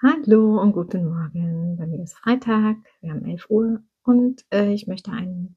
Hallo 0.00 0.60
und 0.60 0.74
guten 0.74 1.06
Morgen. 1.06 1.76
Bei 1.76 1.84
mir 1.84 2.04
ist 2.04 2.16
Freitag, 2.16 2.76
wir 3.00 3.10
haben 3.10 3.24
11 3.24 3.50
Uhr 3.50 3.80
und 4.04 4.44
äh, 4.52 4.72
ich 4.72 4.86
möchte 4.86 5.10
einen, 5.10 5.56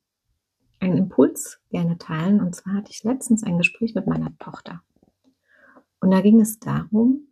einen 0.80 0.98
Impuls 0.98 1.62
gerne 1.70 2.00
teilen. 2.00 2.42
Und 2.42 2.56
zwar 2.56 2.74
hatte 2.74 2.90
ich 2.90 3.04
letztens 3.04 3.44
ein 3.44 3.60
Gespräch 3.60 3.94
mit 3.94 4.08
meiner 4.08 4.36
Tochter. 4.40 4.82
Und 6.00 6.10
da 6.10 6.22
ging 6.22 6.42
es 6.42 6.60
darum, 6.60 7.28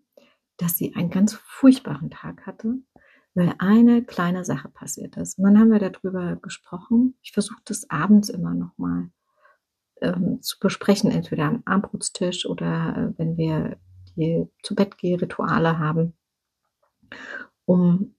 dass 0.58 0.78
sie 0.78 0.94
einen 0.94 1.10
ganz 1.10 1.34
furchtbaren 1.34 2.12
Tag 2.12 2.45
hatte, 2.45 2.76
weil 3.34 3.55
eine 3.57 4.04
kleine 4.04 4.46
Sache 4.46 4.70
passiert 4.70 5.18
ist. 5.18 5.39
Und 5.39 5.46
dann 5.46 5.60
haben 5.60 5.71
wir 5.71 5.80
darüber 5.80 6.36
gesprochen. 6.36 7.16
Ich 7.23 7.32
versuche 7.32 7.62
das 7.66 7.89
abends 7.89 8.30
immer 8.30 8.54
nochmal 8.54 9.10
ähm, 10.02 10.44
zu 10.44 10.60
besprechen, 10.60 11.10
entweder 11.10 11.46
am 11.46 11.64
Abendbrotstisch 11.66 12.46
oder 12.46 12.96
äh, 12.96 13.18
wenn 13.18 13.36
wir 13.36 13.80
die 14.16 14.46
zu 14.62 14.76
Bett 14.76 15.02
Rituale 15.02 15.80
haben 15.80 16.14
um 17.70 18.16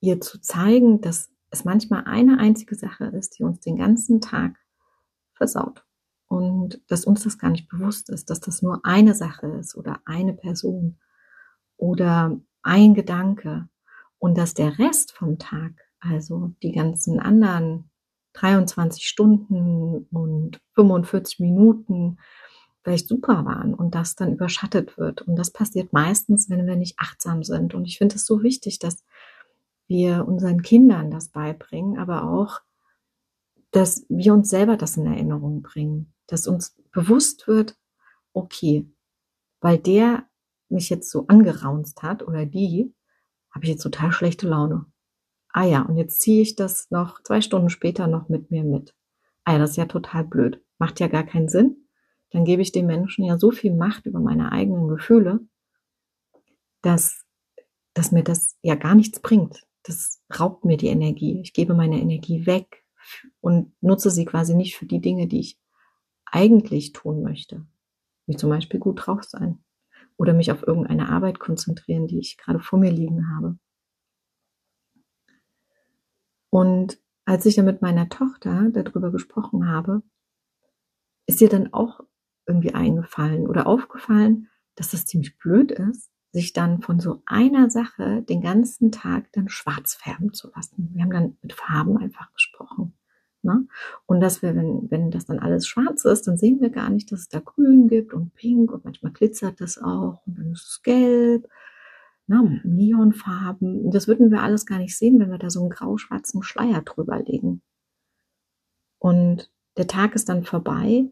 ihr 0.00 0.20
zu 0.20 0.40
zeigen, 0.40 1.00
dass 1.00 1.28
es 1.50 1.64
manchmal 1.64 2.04
eine 2.04 2.38
einzige 2.38 2.76
Sache 2.76 3.06
ist, 3.06 3.36
die 3.36 3.42
uns 3.42 3.58
den 3.58 3.76
ganzen 3.76 4.20
Tag 4.20 4.54
versaut. 5.32 5.84
Und 6.28 6.80
dass 6.86 7.04
uns 7.04 7.24
das 7.24 7.36
gar 7.36 7.50
nicht 7.50 7.68
bewusst 7.68 8.08
ist, 8.08 8.30
dass 8.30 8.38
das 8.38 8.62
nur 8.62 8.84
eine 8.84 9.14
Sache 9.14 9.48
ist 9.48 9.74
oder 9.74 10.00
eine 10.04 10.32
Person 10.32 11.00
oder 11.76 12.40
ein 12.62 12.94
Gedanke 12.94 13.68
und 14.18 14.38
dass 14.38 14.54
der 14.54 14.78
Rest 14.78 15.10
vom 15.10 15.40
Tag, 15.40 15.72
also 15.98 16.54
die 16.62 16.70
ganzen 16.70 17.18
anderen 17.18 17.90
23 18.34 19.08
Stunden 19.08 20.06
und 20.12 20.60
45 20.74 21.40
Minuten 21.40 22.18
vielleicht 22.84 23.08
super 23.08 23.44
waren 23.46 23.74
und 23.74 23.94
das 23.94 24.14
dann 24.14 24.32
überschattet 24.32 24.98
wird. 24.98 25.22
Und 25.22 25.36
das 25.36 25.50
passiert 25.50 25.92
meistens, 25.92 26.50
wenn 26.50 26.66
wir 26.66 26.76
nicht 26.76 26.98
achtsam 26.98 27.42
sind. 27.42 27.74
Und 27.74 27.86
ich 27.86 27.98
finde 27.98 28.16
es 28.16 28.26
so 28.26 28.42
wichtig, 28.42 28.78
dass 28.78 29.02
wir 29.88 30.28
unseren 30.28 30.62
Kindern 30.62 31.10
das 31.10 31.30
beibringen, 31.30 31.98
aber 31.98 32.30
auch, 32.30 32.60
dass 33.70 34.04
wir 34.08 34.34
uns 34.34 34.50
selber 34.50 34.76
das 34.76 34.98
in 34.98 35.06
Erinnerung 35.06 35.62
bringen, 35.62 36.12
dass 36.26 36.46
uns 36.46 36.76
bewusst 36.92 37.48
wird, 37.48 37.76
okay, 38.34 38.86
weil 39.60 39.78
der 39.78 40.24
mich 40.68 40.90
jetzt 40.90 41.10
so 41.10 41.26
angeraunzt 41.26 42.02
hat 42.02 42.22
oder 42.22 42.44
die, 42.44 42.94
habe 43.50 43.64
ich 43.64 43.70
jetzt 43.70 43.82
total 43.82 44.12
schlechte 44.12 44.46
Laune. 44.46 44.86
Ah 45.48 45.64
ja, 45.64 45.82
und 45.82 45.96
jetzt 45.96 46.20
ziehe 46.20 46.42
ich 46.42 46.54
das 46.54 46.90
noch 46.90 47.22
zwei 47.22 47.40
Stunden 47.40 47.70
später 47.70 48.08
noch 48.08 48.28
mit 48.28 48.50
mir 48.50 48.64
mit. 48.64 48.94
Ah 49.44 49.52
ja, 49.52 49.58
das 49.58 49.70
ist 49.70 49.76
ja 49.76 49.86
total 49.86 50.24
blöd. 50.24 50.62
Macht 50.78 51.00
ja 51.00 51.06
gar 51.06 51.22
keinen 51.22 51.48
Sinn 51.48 51.83
dann 52.34 52.44
gebe 52.44 52.62
ich 52.62 52.72
dem 52.72 52.86
Menschen 52.86 53.24
ja 53.24 53.38
so 53.38 53.52
viel 53.52 53.72
Macht 53.72 54.06
über 54.06 54.18
meine 54.18 54.50
eigenen 54.50 54.88
Gefühle, 54.88 55.38
dass, 56.82 57.24
dass 57.94 58.10
mir 58.10 58.24
das 58.24 58.56
ja 58.60 58.74
gar 58.74 58.96
nichts 58.96 59.20
bringt. 59.20 59.64
Das 59.84 60.20
raubt 60.36 60.64
mir 60.64 60.76
die 60.76 60.88
Energie. 60.88 61.40
Ich 61.42 61.52
gebe 61.52 61.74
meine 61.74 62.00
Energie 62.00 62.44
weg 62.44 62.84
und 63.40 63.72
nutze 63.80 64.10
sie 64.10 64.24
quasi 64.24 64.56
nicht 64.56 64.76
für 64.76 64.84
die 64.84 65.00
Dinge, 65.00 65.28
die 65.28 65.38
ich 65.38 65.60
eigentlich 66.24 66.90
tun 66.92 67.22
möchte. 67.22 67.64
Wie 68.26 68.34
zum 68.34 68.50
Beispiel 68.50 68.80
gut 68.80 69.06
drauf 69.06 69.22
sein 69.22 69.62
oder 70.16 70.32
mich 70.32 70.50
auf 70.50 70.66
irgendeine 70.66 71.10
Arbeit 71.10 71.38
konzentrieren, 71.38 72.08
die 72.08 72.18
ich 72.18 72.36
gerade 72.36 72.58
vor 72.58 72.80
mir 72.80 72.90
liegen 72.90 73.30
habe. 73.32 73.56
Und 76.50 76.98
als 77.26 77.46
ich 77.46 77.54
dann 77.54 77.64
mit 77.66 77.80
meiner 77.80 78.08
Tochter 78.08 78.70
darüber 78.70 79.12
gesprochen 79.12 79.68
habe, 79.68 80.02
ist 81.28 81.40
ihr 81.40 81.48
dann 81.48 81.72
auch 81.72 82.00
irgendwie 82.46 82.74
eingefallen 82.74 83.46
oder 83.46 83.66
aufgefallen, 83.66 84.48
dass 84.74 84.90
das 84.90 85.06
ziemlich 85.06 85.38
blöd 85.38 85.70
ist, 85.72 86.10
sich 86.32 86.52
dann 86.52 86.82
von 86.82 86.98
so 86.98 87.22
einer 87.26 87.70
Sache 87.70 88.22
den 88.22 88.42
ganzen 88.42 88.90
Tag 88.90 89.32
dann 89.32 89.48
schwarz 89.48 89.94
färben 89.94 90.32
zu 90.32 90.50
lassen. 90.54 90.90
Wir 90.92 91.02
haben 91.02 91.12
dann 91.12 91.36
mit 91.42 91.52
Farben 91.52 91.96
einfach 91.96 92.32
gesprochen. 92.32 92.94
Ne? 93.42 93.66
Und 94.06 94.20
dass 94.20 94.42
wir, 94.42 94.56
wenn, 94.56 94.90
wenn 94.90 95.10
das 95.10 95.26
dann 95.26 95.38
alles 95.38 95.66
schwarz 95.66 96.04
ist, 96.04 96.26
dann 96.26 96.38
sehen 96.38 96.60
wir 96.60 96.70
gar 96.70 96.90
nicht, 96.90 97.12
dass 97.12 97.20
es 97.20 97.28
da 97.28 97.40
grün 97.40 97.88
gibt 97.88 98.14
und 98.14 98.34
pink 98.34 98.72
und 98.72 98.84
manchmal 98.84 99.12
glitzert 99.12 99.60
das 99.60 99.78
auch 99.78 100.26
und 100.26 100.38
dann 100.38 100.52
ist 100.52 100.66
es 100.66 100.82
gelb, 100.82 101.46
ne? 102.26 102.60
Neonfarben. 102.64 103.90
Das 103.90 104.08
würden 104.08 104.30
wir 104.30 104.42
alles 104.42 104.64
gar 104.64 104.78
nicht 104.78 104.96
sehen, 104.96 105.20
wenn 105.20 105.30
wir 105.30 105.38
da 105.38 105.50
so 105.50 105.60
einen 105.60 105.70
grau-schwarzen 105.70 106.42
Schleier 106.42 106.80
drüber 106.82 107.22
legen. 107.22 107.60
Und 108.98 109.52
der 109.76 109.86
Tag 109.86 110.14
ist 110.14 110.30
dann 110.30 110.44
vorbei 110.44 111.10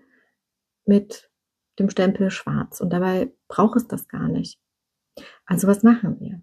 mit 0.84 1.31
dem 1.78 1.91
Stempel 1.91 2.31
schwarz. 2.31 2.81
Und 2.81 2.93
dabei 2.93 3.32
braucht 3.48 3.76
es 3.76 3.88
das 3.88 4.09
gar 4.09 4.28
nicht. 4.28 4.59
Also 5.47 5.69
was 5.69 5.82
machen 5.82 6.20
wir? 6.20 6.43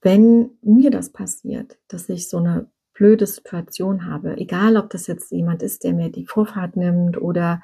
Wenn 0.00 0.50
mir 0.62 0.90
das 0.90 1.12
passiert, 1.12 1.78
dass 1.88 2.08
ich 2.08 2.28
so 2.28 2.38
eine 2.38 2.70
blöde 2.92 3.26
Situation 3.26 4.06
habe, 4.06 4.36
egal 4.36 4.76
ob 4.76 4.90
das 4.90 5.06
jetzt 5.06 5.30
jemand 5.30 5.62
ist, 5.62 5.84
der 5.84 5.92
mir 5.92 6.10
die 6.10 6.26
Vorfahrt 6.26 6.76
nimmt 6.76 7.20
oder 7.20 7.62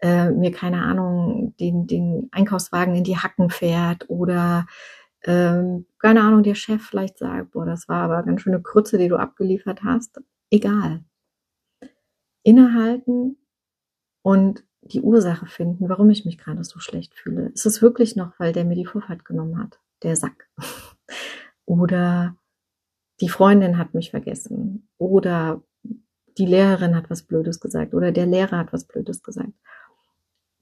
äh, 0.00 0.30
mir 0.30 0.52
keine 0.52 0.82
Ahnung 0.82 1.54
den, 1.58 1.86
den 1.86 2.28
Einkaufswagen 2.32 2.94
in 2.94 3.04
die 3.04 3.18
Hacken 3.18 3.50
fährt 3.50 4.08
oder 4.08 4.66
ähm, 5.24 5.86
keine 5.98 6.22
Ahnung, 6.22 6.42
der 6.42 6.54
Chef 6.54 6.82
vielleicht 6.82 7.18
sagt, 7.18 7.52
boah, 7.52 7.66
das 7.66 7.88
war 7.88 8.02
aber 8.02 8.22
ganz 8.24 8.42
schöne 8.42 8.60
Krütze, 8.60 8.98
die 8.98 9.08
du 9.08 9.16
abgeliefert 9.16 9.82
hast. 9.84 10.20
Egal. 10.50 11.04
Innehalten, 12.42 13.36
und 14.22 14.64
die 14.82 15.00
Ursache 15.00 15.46
finden, 15.46 15.88
warum 15.88 16.10
ich 16.10 16.24
mich 16.24 16.38
gerade 16.38 16.64
so 16.64 16.80
schlecht 16.80 17.14
fühle. 17.14 17.48
Ist 17.48 17.66
es 17.66 17.82
wirklich 17.82 18.16
noch, 18.16 18.38
weil 18.38 18.52
der 18.52 18.64
mir 18.64 18.74
die 18.74 18.86
Vorfahrt 18.86 19.24
genommen 19.24 19.58
hat, 19.58 19.80
der 20.02 20.16
Sack? 20.16 20.48
Oder 21.64 22.36
die 23.20 23.28
Freundin 23.28 23.78
hat 23.78 23.94
mich 23.94 24.10
vergessen. 24.10 24.88
Oder 24.98 25.62
die 26.38 26.46
Lehrerin 26.46 26.96
hat 26.96 27.10
was 27.10 27.22
Blödes 27.22 27.60
gesagt. 27.60 27.94
Oder 27.94 28.10
der 28.10 28.26
Lehrer 28.26 28.58
hat 28.58 28.72
was 28.72 28.84
Blödes 28.84 29.22
gesagt. 29.22 29.52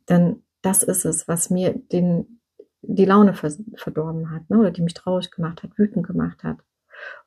Denn 0.08 0.42
das 0.60 0.82
ist 0.82 1.06
es, 1.06 1.26
was 1.26 1.48
mir 1.48 1.74
den, 1.74 2.40
die 2.82 3.06
Laune 3.06 3.34
verdorben 3.34 4.30
hat, 4.30 4.50
ne? 4.50 4.58
oder 4.58 4.70
die 4.70 4.82
mich 4.82 4.94
traurig 4.94 5.30
gemacht 5.30 5.62
hat, 5.62 5.78
wütend 5.78 6.06
gemacht 6.06 6.44
hat. 6.44 6.58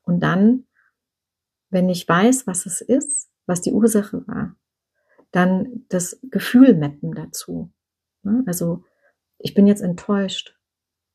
Und 0.04 0.20
dann, 0.20 0.68
wenn 1.70 1.90
ich 1.90 2.08
weiß, 2.08 2.46
was 2.46 2.68
es 2.68 2.82
ist, 2.82 3.32
was 3.48 3.62
die 3.62 3.72
Ursache 3.72 4.28
war, 4.28 4.56
dann 5.34 5.86
das 5.90 6.20
Gefühl 6.30 6.76
mappen 6.76 7.14
dazu. 7.14 7.74
Ne? 8.22 8.44
Also 8.46 8.86
ich 9.40 9.54
bin 9.54 9.68
jetzt 9.68 9.82
enttäuscht, 9.82 10.58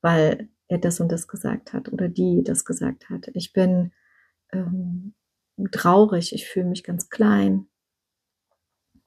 weil 0.01 0.49
er 0.67 0.77
das 0.77 0.99
und 0.99 1.11
das 1.11 1.27
gesagt 1.27 1.73
hat 1.73 1.91
oder 1.91 2.09
die 2.09 2.43
das 2.43 2.65
gesagt 2.65 3.09
hat. 3.09 3.29
Ich 3.33 3.53
bin 3.53 3.91
ähm, 4.51 5.15
traurig, 5.71 6.33
ich 6.33 6.47
fühle 6.47 6.67
mich 6.67 6.83
ganz 6.83 7.09
klein 7.09 7.67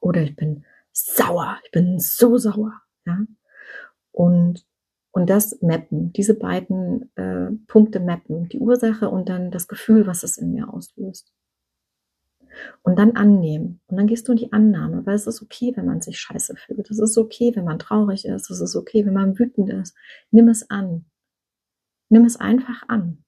oder 0.01 0.23
ich 0.23 0.35
bin 0.35 0.65
sauer, 0.93 1.59
ich 1.65 1.71
bin 1.71 2.01
so 2.01 2.39
sauer. 2.39 2.81
Ja? 3.05 3.19
Und, 4.13 4.67
und 5.13 5.29
das 5.29 5.61
mappen, 5.61 6.13
diese 6.15 6.35
beiden 6.35 7.15
äh, 7.17 7.51
Punkte 7.67 8.01
mappen, 8.01 8.49
die 8.49 8.59
Ursache 8.59 9.11
und 9.11 9.29
dann 9.29 9.51
das 9.51 9.69
Gefühl, 9.69 10.07
was 10.07 10.23
es 10.23 10.39
in 10.39 10.53
mir 10.53 10.73
auslöst. 10.73 11.35
Und 12.83 12.99
dann 12.99 13.17
annehmen. 13.17 13.81
Und 13.87 13.97
dann 13.97 14.07
gehst 14.07 14.29
du 14.29 14.33
in 14.33 14.39
die 14.39 14.53
Annahme, 14.53 15.07
weil 15.07 15.15
es 15.15 15.27
ist 15.27 15.43
okay, 15.43 15.73
wenn 15.75 15.87
man 15.87 16.01
sich 16.01 16.19
scheiße 16.19 16.57
fühlt. 16.57 16.91
Es 16.91 16.99
ist 16.99 17.17
okay, 17.17 17.53
wenn 17.55 17.65
man 17.65 17.79
traurig 17.79 18.25
ist. 18.25 18.51
Es 18.51 18.61
ist 18.61 18.77
okay, 18.77 19.07
wenn 19.07 19.15
man 19.15 19.39
wütend 19.39 19.71
ist. 19.71 19.97
Nimm 20.31 20.49
es 20.49 20.69
an. 20.71 21.07
Nimm 22.09 22.25
es 22.25 22.37
einfach 22.37 22.89
an. 22.89 23.25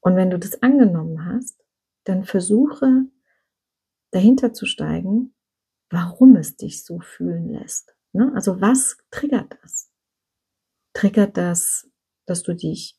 Und 0.00 0.16
wenn 0.16 0.30
du 0.30 0.38
das 0.38 0.62
angenommen 0.62 1.24
hast, 1.26 1.64
dann 2.04 2.24
versuche 2.24 3.06
dahinter 4.10 4.52
zu 4.52 4.66
steigen, 4.66 5.34
warum 5.90 6.36
es 6.36 6.56
dich 6.56 6.84
so 6.84 7.00
fühlen 7.00 7.50
lässt. 7.50 7.94
Ne? 8.12 8.32
Also 8.34 8.60
was 8.60 8.98
triggert 9.10 9.56
das? 9.62 9.90
Triggert 10.92 11.36
das, 11.36 11.90
dass 12.26 12.42
du 12.42 12.54
dich 12.54 12.98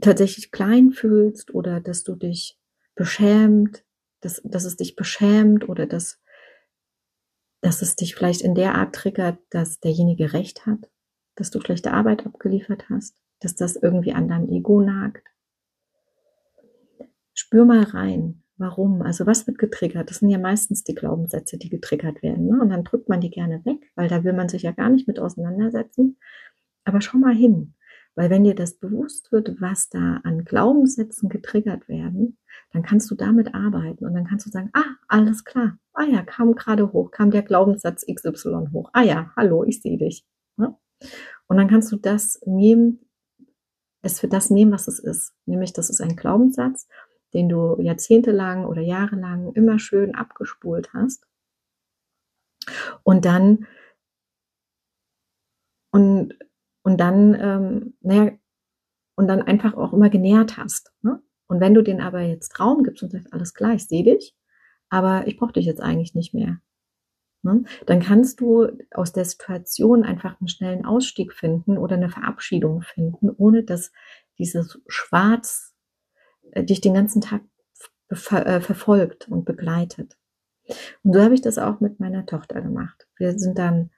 tatsächlich 0.00 0.50
klein 0.50 0.92
fühlst 0.92 1.54
oder 1.54 1.80
dass 1.80 2.04
du 2.04 2.14
dich 2.14 2.58
beschämt, 2.94 3.84
dass, 4.20 4.40
dass 4.44 4.64
es 4.64 4.76
dich 4.76 4.96
beschämt 4.96 5.68
oder 5.68 5.86
dass, 5.86 6.20
dass 7.60 7.82
es 7.82 7.96
dich 7.96 8.14
vielleicht 8.14 8.42
in 8.42 8.54
der 8.54 8.74
Art 8.74 8.94
triggert, 8.94 9.38
dass 9.50 9.80
derjenige 9.80 10.32
recht 10.32 10.66
hat, 10.66 10.90
dass 11.34 11.50
du 11.50 11.60
schlechte 11.60 11.92
Arbeit 11.92 12.26
abgeliefert 12.26 12.88
hast, 12.88 13.16
dass 13.40 13.54
das 13.54 13.76
irgendwie 13.76 14.12
an 14.12 14.28
deinem 14.28 14.48
Ego 14.48 14.80
nagt. 14.80 15.26
Spür 17.34 17.64
mal 17.64 17.82
rein, 17.82 18.44
warum, 18.56 19.02
also 19.02 19.26
was 19.26 19.46
wird 19.46 19.58
getriggert? 19.58 20.08
Das 20.08 20.18
sind 20.18 20.28
ja 20.28 20.38
meistens 20.38 20.84
die 20.84 20.94
Glaubenssätze, 20.94 21.58
die 21.58 21.68
getriggert 21.68 22.22
werden. 22.22 22.46
Ne? 22.46 22.60
Und 22.60 22.70
dann 22.70 22.84
drückt 22.84 23.08
man 23.08 23.20
die 23.20 23.30
gerne 23.30 23.64
weg, 23.64 23.90
weil 23.96 24.08
da 24.08 24.24
will 24.24 24.32
man 24.32 24.48
sich 24.48 24.62
ja 24.62 24.72
gar 24.72 24.88
nicht 24.88 25.08
mit 25.08 25.18
auseinandersetzen. 25.18 26.16
Aber 26.84 27.00
schau 27.00 27.18
mal 27.18 27.34
hin, 27.34 27.74
weil 28.14 28.30
wenn 28.30 28.44
dir 28.44 28.54
das 28.54 28.78
bewusst 28.78 29.32
wird, 29.32 29.60
was 29.60 29.88
da 29.88 30.20
an 30.24 30.44
Glaubenssätzen 30.44 31.28
getriggert 31.28 31.88
werden, 31.88 32.38
dann 32.72 32.82
kannst 32.82 33.10
du 33.10 33.14
damit 33.14 33.54
arbeiten 33.54 34.06
und 34.06 34.14
dann 34.14 34.24
kannst 34.24 34.46
du 34.46 34.50
sagen, 34.50 34.70
ah, 34.72 34.96
alles 35.08 35.44
klar. 35.44 35.78
Ah 35.92 36.04
ja, 36.04 36.22
kam 36.22 36.54
gerade 36.54 36.92
hoch, 36.92 37.10
kam 37.10 37.30
der 37.30 37.42
Glaubenssatz 37.42 38.04
XY 38.06 38.68
hoch. 38.72 38.90
Ah 38.92 39.02
ja, 39.02 39.32
hallo, 39.36 39.64
ich 39.64 39.80
sehe 39.82 39.98
dich. 39.98 40.24
Und 41.46 41.56
dann 41.56 41.68
kannst 41.68 41.92
du 41.92 41.96
das 41.96 42.40
nehmen, 42.46 43.00
es 44.02 44.20
für 44.20 44.28
das 44.28 44.50
nehmen, 44.50 44.72
was 44.72 44.88
es 44.88 44.98
ist. 44.98 45.34
Nämlich, 45.46 45.72
das 45.72 45.90
ist 45.90 46.00
ein 46.00 46.16
Glaubenssatz, 46.16 46.88
den 47.32 47.48
du 47.48 47.80
jahrzehntelang 47.80 48.64
oder 48.66 48.82
jahrelang 48.82 49.52
immer 49.54 49.78
schön 49.78 50.14
abgespult 50.14 50.92
hast. 50.92 51.26
Und 53.02 53.24
dann, 53.24 53.66
und, 55.90 56.34
und 56.84 56.98
dann, 57.00 57.34
ähm, 57.34 57.94
naja, 58.00 58.32
und 59.16 59.26
dann 59.26 59.42
einfach 59.42 59.74
auch 59.74 59.92
immer 59.92 60.10
genährt 60.10 60.56
hast. 60.56 60.92
Ne? 61.02 61.20
Und 61.46 61.60
wenn 61.60 61.74
du 61.74 61.82
den 61.82 62.00
aber 62.00 62.20
jetzt 62.20 62.58
Raum 62.60 62.84
gibst 62.84 63.02
und 63.02 63.10
sagst, 63.10 63.32
alles 63.32 63.54
klar, 63.54 63.74
ich 63.74 63.86
sehe 63.86 64.04
dich, 64.04 64.36
aber 64.88 65.26
ich 65.26 65.36
brauche 65.36 65.52
dich 65.52 65.66
jetzt 65.66 65.80
eigentlich 65.80 66.14
nicht 66.14 66.34
mehr. 66.34 66.60
Ne? 67.42 67.64
Dann 67.86 68.00
kannst 68.00 68.40
du 68.40 68.68
aus 68.90 69.12
der 69.12 69.24
Situation 69.24 70.04
einfach 70.04 70.40
einen 70.40 70.48
schnellen 70.48 70.84
Ausstieg 70.84 71.32
finden 71.32 71.78
oder 71.78 71.96
eine 71.96 72.08
Verabschiedung 72.08 72.82
finden, 72.82 73.30
ohne 73.30 73.64
dass 73.64 73.92
dieses 74.38 74.80
Schwarz 74.86 75.74
äh, 76.52 76.64
dich 76.64 76.80
den 76.80 76.94
ganzen 76.94 77.20
Tag 77.20 77.42
ver 78.10 78.46
äh, 78.46 78.60
verfolgt 78.60 79.28
und 79.28 79.44
begleitet. 79.44 80.16
Und 81.02 81.12
so 81.12 81.20
habe 81.20 81.34
ich 81.34 81.42
das 81.42 81.58
auch 81.58 81.80
mit 81.80 82.00
meiner 82.00 82.26
Tochter 82.26 82.60
gemacht. 82.62 83.06
Wir 83.16 83.38
sind 83.38 83.58
dann, 83.58 83.90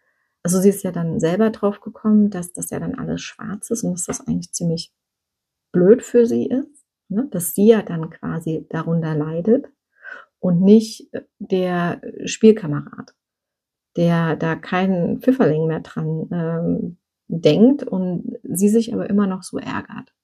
also 0.47 0.61
sie 0.61 0.69
ist 0.69 0.85
ja 0.85 0.93
dann 0.93 1.19
selber 1.19 1.51
drauf 1.51 1.81
gekommen, 1.81 2.31
dass 2.31 2.53
das 2.53 2.71
ja 2.71 2.79
dann 2.79 2.95
alles 2.95 3.21
schwarz 3.21 3.69
ist 3.71 3.83
und 3.83 3.95
dass 3.95 4.05
das 4.05 4.29
eigentlich 4.29 4.53
ziemlich 4.53 4.93
blöd 5.73 6.05
für 6.05 6.25
sie 6.25 6.47
ist, 6.47 6.87
ne? 7.09 7.27
dass 7.33 7.53
sie 7.53 7.67
ja 7.67 7.83
dann 7.83 8.11
quasi 8.11 8.65
darunter 8.71 9.17
leidet 9.17 9.67
und 10.39 10.61
nicht 10.61 11.11
der 11.41 12.01
Spielkamerad, 12.27 13.13
der 13.97 14.37
da 14.37 14.55
keinen 14.55 15.21
Pfifferling 15.21 15.67
mehr 15.67 15.81
dran 15.81 16.29
ähm, 16.31 16.97
denkt 17.27 17.83
und 17.83 18.39
sie 18.45 18.69
sich 18.69 18.95
aber 18.95 19.11
immer 19.11 19.27
noch 19.27 19.43
so 19.43 19.59
ärgert. 19.59 20.15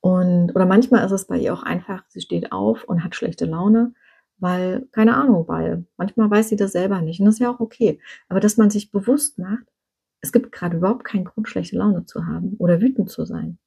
Und, 0.00 0.54
oder 0.54 0.66
manchmal 0.66 1.04
ist 1.04 1.10
es 1.10 1.26
bei 1.26 1.36
ihr 1.36 1.52
auch 1.52 1.64
einfach, 1.64 2.04
sie 2.10 2.20
steht 2.20 2.52
auf 2.52 2.84
und 2.84 3.02
hat 3.02 3.16
schlechte 3.16 3.46
Laune, 3.46 3.92
weil, 4.38 4.86
keine 4.92 5.16
Ahnung, 5.16 5.48
weil 5.48 5.86
manchmal 5.96 6.30
weiß 6.30 6.48
sie 6.48 6.56
das 6.56 6.72
selber 6.72 7.00
nicht 7.00 7.20
und 7.20 7.26
das 7.26 7.36
ist 7.36 7.40
ja 7.40 7.50
auch 7.50 7.60
okay. 7.60 8.00
Aber 8.28 8.40
dass 8.40 8.56
man 8.56 8.70
sich 8.70 8.90
bewusst 8.90 9.38
macht, 9.38 9.66
es 10.20 10.32
gibt 10.32 10.52
gerade 10.52 10.76
überhaupt 10.76 11.04
keinen 11.04 11.24
Grund, 11.24 11.48
schlechte 11.48 11.76
Laune 11.76 12.04
zu 12.06 12.26
haben 12.26 12.54
oder 12.58 12.80
wütend 12.80 13.10
zu 13.10 13.24
sein. 13.24 13.58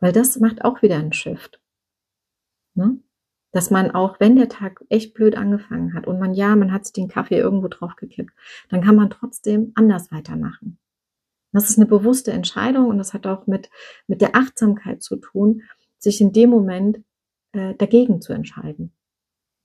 Weil 0.00 0.12
das 0.12 0.38
macht 0.38 0.64
auch 0.64 0.82
wieder 0.82 0.96
einen 0.96 1.12
Shift. 1.12 1.60
Ne? 2.74 2.98
Dass 3.52 3.70
man 3.70 3.90
auch, 3.90 4.20
wenn 4.20 4.36
der 4.36 4.48
Tag 4.48 4.84
echt 4.88 5.14
blöd 5.14 5.36
angefangen 5.36 5.94
hat 5.94 6.06
und 6.06 6.18
man, 6.18 6.34
ja, 6.34 6.54
man 6.56 6.72
hat 6.72 6.84
sich 6.84 6.92
den 6.92 7.08
Kaffee 7.08 7.38
irgendwo 7.38 7.68
drauf 7.68 7.96
gekippt, 7.96 8.32
dann 8.68 8.82
kann 8.82 8.96
man 8.96 9.10
trotzdem 9.10 9.72
anders 9.74 10.12
weitermachen. 10.12 10.78
Das 11.52 11.70
ist 11.70 11.78
eine 11.78 11.86
bewusste 11.86 12.32
Entscheidung 12.32 12.88
und 12.88 12.98
das 12.98 13.14
hat 13.14 13.26
auch 13.26 13.46
mit, 13.46 13.70
mit 14.06 14.20
der 14.20 14.36
Achtsamkeit 14.36 15.02
zu 15.02 15.16
tun, 15.16 15.62
sich 15.98 16.20
in 16.20 16.32
dem 16.32 16.50
Moment 16.50 17.02
äh, 17.52 17.74
dagegen 17.74 18.20
zu 18.20 18.32
entscheiden. 18.32 18.92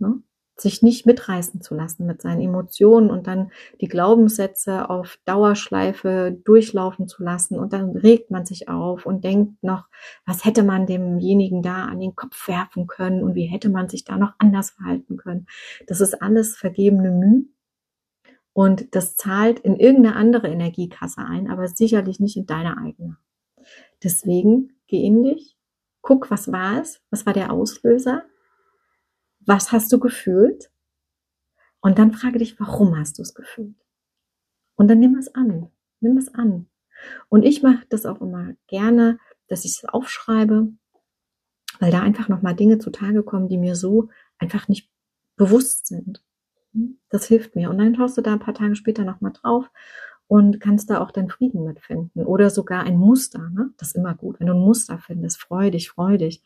Ne? 0.02 0.22
sich 0.62 0.82
nicht 0.82 1.06
mitreißen 1.06 1.62
zu 1.62 1.76
lassen 1.76 2.06
mit 2.06 2.22
seinen 2.22 2.42
Emotionen 2.42 3.10
und 3.10 3.28
dann 3.28 3.52
die 3.80 3.88
Glaubenssätze 3.88 4.90
auf 4.90 5.18
Dauerschleife 5.26 6.38
durchlaufen 6.44 7.08
zu 7.08 7.24
lassen 7.24 7.58
und 7.58 7.74
dann 7.74 7.92
regt 7.92 8.32
man 8.32 8.46
sich 8.46 8.70
auf 8.70 9.06
und 9.06 9.24
denkt 9.24 9.64
noch, 9.64 9.88
was 10.26 10.46
hätte 10.46 10.64
man 10.64 10.86
demjenigen 10.86 11.62
da 11.62 11.86
an 11.86 12.00
den 12.00 12.16
Kopf 12.16 12.48
werfen 12.48 12.88
können 12.88 13.24
und 13.24 13.36
wie 13.36 13.46
hätte 13.46 13.70
man 13.70 13.90
sich 13.90 14.04
da 14.04 14.18
noch 14.18 14.34
anders 14.38 14.72
verhalten 14.72 15.18
können. 15.18 15.48
Das 15.88 16.02
ist 16.02 16.22
alles 16.22 16.56
vergebene 16.56 17.12
Mühe 17.12 17.46
und 18.54 18.94
das 18.96 19.16
zahlt 19.16 19.60
in 19.60 19.78
irgendeine 19.78 20.16
andere 20.16 20.48
Energiekasse 20.48 21.22
ein, 21.22 21.50
aber 21.50 21.68
sicherlich 21.68 22.20
nicht 22.20 22.38
in 22.38 22.46
deine 22.46 22.78
eigene. 22.78 23.18
Deswegen 24.04 24.74
geh 24.88 25.04
in 25.04 25.24
dich, 25.24 25.56
guck, 26.02 26.30
was 26.30 26.52
war 26.52 26.82
es, 26.82 27.02
was 27.10 27.26
war 27.26 27.34
der 27.34 27.52
Auslöser 27.52 28.24
was 29.46 29.72
hast 29.72 29.92
du 29.92 30.00
gefühlt? 30.00 30.72
Und 31.82 31.98
dann 31.98 32.14
frage 32.14 32.40
dich, 32.40 32.60
warum 32.60 32.98
hast 32.98 33.18
du 33.18 33.24
es 33.24 33.34
gefühlt? 33.34 33.76
Und 34.76 34.88
dann 34.88 35.00
nimm 35.00 35.16
es 35.16 35.34
an. 35.34 35.70
Nimm 36.00 36.18
es 36.18 36.34
an. 36.34 36.68
Und 37.30 37.44
ich 37.44 37.64
mache 37.64 37.86
das 37.90 38.06
auch 38.06 38.22
immer 38.22 38.54
gerne, 38.68 39.20
dass 39.48 39.66
ich 39.66 39.72
es 39.72 39.86
aufschreibe, 39.86 40.72
weil 41.80 41.92
da 41.92 42.02
einfach 42.02 42.30
nochmal 42.30 42.56
Dinge 42.56 42.78
zutage 42.78 43.24
kommen, 43.24 43.50
die 43.50 43.58
mir 43.58 43.76
so 43.76 44.10
einfach 44.38 44.68
nicht 44.68 44.90
bewusst 45.36 45.88
sind. 45.88 46.24
Das 47.10 47.26
hilft 47.26 47.56
mir. 47.56 47.70
Und 47.70 47.80
dann 47.80 47.96
schaust 47.96 48.18
du 48.18 48.22
da 48.22 48.34
ein 48.34 48.40
paar 48.40 48.54
Tage 48.54 48.76
später 48.76 49.04
nochmal 49.04 49.34
drauf 49.34 49.70
und 50.28 50.62
kannst 50.62 50.90
da 50.90 51.02
auch 51.02 51.12
deinen 51.12 51.30
Frieden 51.30 51.66
mitfinden. 51.66 52.26
Oder 52.26 52.50
sogar 52.50 52.84
ein 52.84 52.98
Muster. 52.98 53.50
Ne? 53.50 53.72
Das 53.78 53.90
ist 53.90 53.96
immer 53.96 54.16
gut. 54.16 54.40
Wenn 54.40 54.48
du 54.48 54.54
ein 54.54 54.60
Muster 54.60 54.98
findest, 55.00 55.42
freu 55.42 55.72
dich, 55.72 55.90
freu 55.90 56.18
dich. 56.18 56.44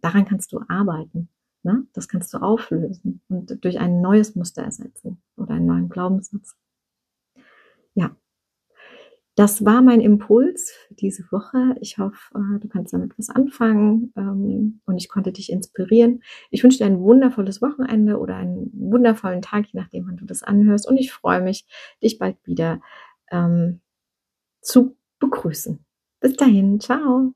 Daran 0.00 0.26
kannst 0.26 0.52
du 0.52 0.60
arbeiten. 0.68 1.28
Ne? 1.64 1.86
Das 1.94 2.08
kannst 2.08 2.32
du 2.34 2.38
auflösen 2.38 3.22
und 3.28 3.64
durch 3.64 3.80
ein 3.80 4.00
neues 4.00 4.34
Muster 4.36 4.62
ersetzen 4.62 5.22
oder 5.36 5.54
einen 5.54 5.66
neuen 5.66 5.88
Glaubenssatz. 5.88 6.56
Ja, 7.94 8.14
das 9.36 9.64
war 9.64 9.82
mein 9.82 10.00
Impuls 10.00 10.70
für 10.86 10.94
diese 10.94 11.24
Woche. 11.32 11.74
Ich 11.80 11.98
hoffe, 11.98 12.16
du 12.60 12.68
kannst 12.68 12.92
damit 12.92 13.18
was 13.18 13.30
anfangen 13.30 14.12
ähm, 14.16 14.80
und 14.86 14.96
ich 14.96 15.08
konnte 15.08 15.32
dich 15.32 15.50
inspirieren. 15.50 16.22
Ich 16.50 16.62
wünsche 16.62 16.78
dir 16.78 16.86
ein 16.86 17.00
wundervolles 17.00 17.60
Wochenende 17.60 18.18
oder 18.18 18.36
einen 18.36 18.70
wundervollen 18.74 19.42
Tag, 19.42 19.66
je 19.66 19.80
nachdem, 19.80 20.06
wann 20.06 20.18
du 20.18 20.24
das 20.24 20.44
anhörst. 20.44 20.86
Und 20.86 20.98
ich 20.98 21.12
freue 21.12 21.40
mich, 21.40 21.66
dich 22.00 22.18
bald 22.18 22.36
wieder 22.44 22.80
ähm, 23.32 23.80
zu 24.60 24.96
begrüßen. 25.18 25.84
Bis 26.20 26.36
dahin, 26.36 26.78
ciao. 26.78 27.32